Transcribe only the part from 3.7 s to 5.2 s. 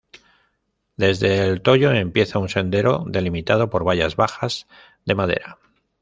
vallas bajas de